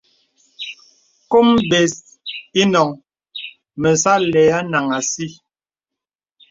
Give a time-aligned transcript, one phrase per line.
[1.31, 1.93] Kôm bə̀s
[2.61, 2.89] inôŋ
[3.81, 5.27] məsà àlə̀ anàŋha àsī.